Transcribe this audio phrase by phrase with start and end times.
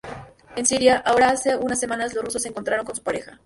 [0.55, 3.39] En Siria, ahora, hace unas semanas los rusos se encontraron con su pareja.